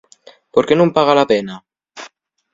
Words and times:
¿Por 0.53 0.63
qué 0.67 0.73
nun 0.75 0.95
paga 0.97 1.13
la 1.19 1.29
pena? 1.31 1.55